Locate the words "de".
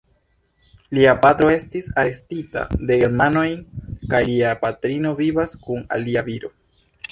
2.89-2.97